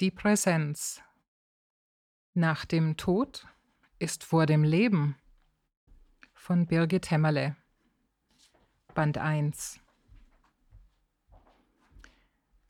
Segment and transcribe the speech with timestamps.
[0.00, 1.00] Die Präsenz.
[2.32, 3.46] Nach dem Tod
[4.00, 5.14] ist vor dem Leben.
[6.32, 7.54] Von Birgit Hämmerle.
[8.92, 9.78] Band 1.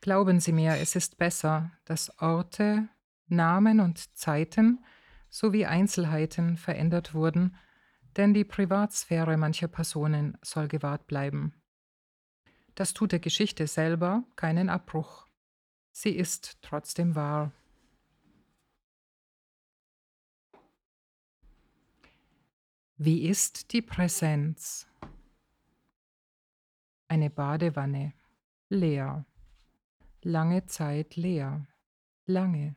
[0.02, 2.90] Glauben Sie mir, es ist besser, dass Orte,
[3.26, 4.84] Namen und Zeiten
[5.30, 7.56] sowie Einzelheiten verändert wurden,
[8.18, 11.54] denn die Privatsphäre mancher Personen soll gewahrt bleiben.
[12.74, 15.23] Das tut der Geschichte selber keinen Abbruch.
[15.96, 17.52] Sie ist trotzdem wahr.
[22.96, 24.88] Wie ist die Präsenz?
[27.06, 28.12] Eine Badewanne,
[28.68, 29.24] leer.
[30.22, 31.64] Lange Zeit leer.
[32.26, 32.74] Lange.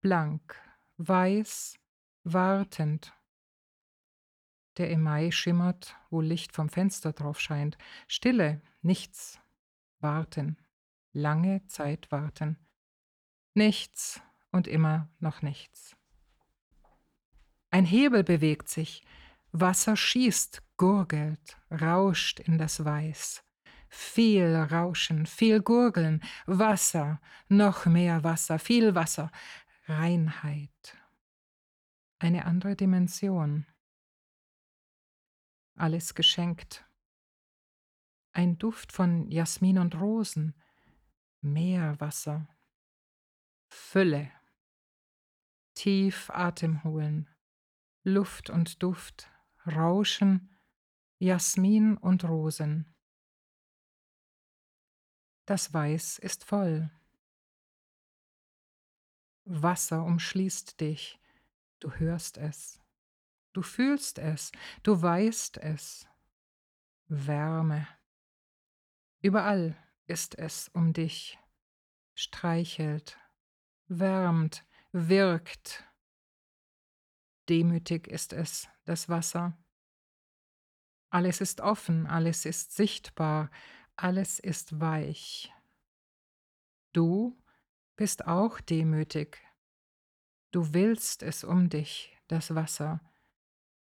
[0.00, 0.60] Blank,
[0.96, 1.78] weiß,
[2.24, 3.12] wartend.
[4.76, 7.78] Der Emai schimmert, wo Licht vom Fenster drauf scheint.
[8.08, 9.38] Stille, nichts.
[10.00, 10.56] Warten
[11.12, 12.58] lange Zeit warten.
[13.54, 15.96] Nichts und immer noch nichts.
[17.70, 19.04] Ein Hebel bewegt sich,
[19.52, 23.44] Wasser schießt, gurgelt, rauscht in das Weiß.
[23.88, 29.30] Viel Rauschen, viel Gurgeln, Wasser, noch mehr Wasser, viel Wasser,
[29.86, 30.96] Reinheit.
[32.18, 33.66] Eine andere Dimension.
[35.74, 36.86] Alles geschenkt.
[38.32, 40.54] Ein Duft von Jasmin und Rosen,
[41.42, 42.46] Meerwasser.
[43.68, 44.30] Fülle.
[45.74, 47.28] Tief Atem holen.
[48.04, 49.28] Luft und Duft,
[49.66, 50.56] Rauschen,
[51.18, 52.94] Jasmin und Rosen.
[55.44, 56.90] Das Weiß ist voll.
[59.44, 61.18] Wasser umschließt dich,
[61.80, 62.80] du hörst es,
[63.52, 64.52] du fühlst es,
[64.84, 66.08] du weißt es.
[67.08, 67.86] Wärme.
[69.20, 69.76] Überall
[70.12, 71.38] ist es um dich,
[72.14, 73.18] streichelt,
[73.88, 75.84] wärmt, wirkt.
[77.48, 79.56] Demütig ist es, das Wasser.
[81.08, 83.50] Alles ist offen, alles ist sichtbar,
[83.96, 85.50] alles ist weich.
[86.92, 87.42] Du
[87.96, 89.42] bist auch demütig.
[90.50, 93.00] Du willst es um dich, das Wasser,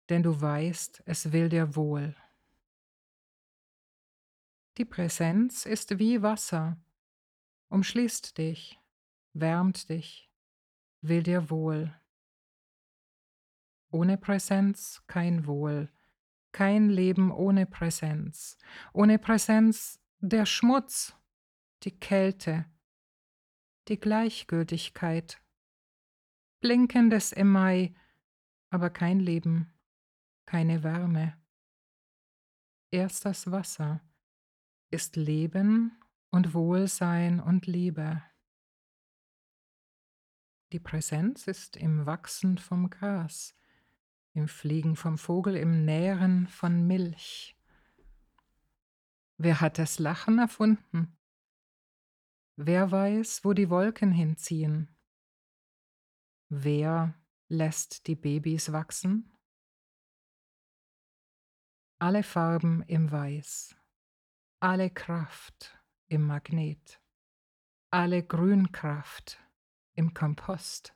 [0.08, 2.14] denn du weißt, es will dir wohl.
[4.80, 6.82] Die Präsenz ist wie Wasser,
[7.68, 8.80] umschließt dich,
[9.34, 10.32] wärmt dich,
[11.02, 11.94] will dir wohl.
[13.90, 15.92] Ohne Präsenz kein Wohl,
[16.52, 18.56] kein Leben ohne Präsenz,
[18.94, 21.14] ohne Präsenz der Schmutz,
[21.82, 22.64] die Kälte,
[23.88, 25.42] die Gleichgültigkeit,
[26.62, 27.94] blinkendes Emai,
[28.70, 29.74] aber kein Leben,
[30.46, 31.38] keine Wärme.
[32.90, 34.00] Erst das Wasser,
[34.90, 35.96] ist Leben
[36.30, 38.22] und Wohlsein und Liebe.
[40.72, 43.56] Die Präsenz ist im Wachsen vom Gras,
[44.32, 47.56] im Fliegen vom Vogel, im Nähren von Milch.
[49.36, 51.16] Wer hat das Lachen erfunden?
[52.56, 54.94] Wer weiß, wo die Wolken hinziehen?
[56.48, 57.14] Wer
[57.48, 59.32] lässt die Babys wachsen?
[61.98, 63.79] Alle Farben im Weiß
[64.62, 65.74] alle Kraft
[66.06, 67.00] im Magnet,
[67.90, 69.42] alle Grünkraft
[69.94, 70.94] im Kompost,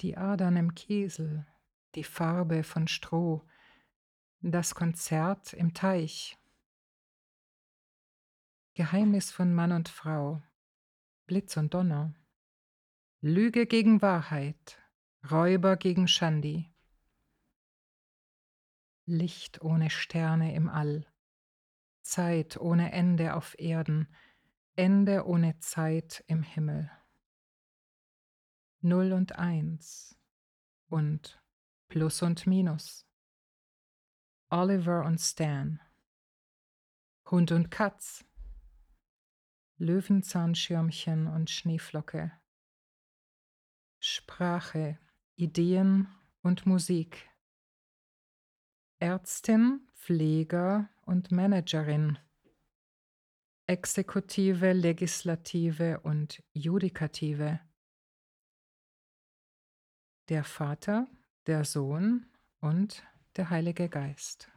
[0.00, 1.46] die Adern im Kiesel,
[1.94, 3.46] die Farbe von Stroh,
[4.40, 6.36] das Konzert im Teich.
[8.74, 10.42] Geheimnis von Mann und Frau,
[11.26, 12.16] Blitz und Donner,
[13.20, 14.82] Lüge gegen Wahrheit,
[15.30, 16.68] Räuber gegen Schandi,
[19.04, 21.06] Licht ohne Sterne im All,
[22.02, 24.08] Zeit ohne Ende auf Erden,
[24.74, 26.90] Ende ohne Zeit im Himmel.
[28.80, 30.18] Null und Eins
[30.88, 31.40] und
[31.88, 33.06] Plus und Minus.
[34.48, 35.80] Oliver und Stan.
[37.30, 38.24] Hund und Katz.
[39.76, 42.32] Löwenzahnschirmchen und Schneeflocke.
[44.00, 44.98] Sprache,
[45.36, 46.08] Ideen
[46.42, 47.30] und Musik.
[48.98, 52.18] Ärztin, Pfleger und Managerin,
[53.66, 57.60] Exekutive, Legislative und Judikative.
[60.28, 61.08] Der Vater,
[61.46, 62.26] der Sohn
[62.60, 63.02] und
[63.36, 64.51] der Heilige Geist.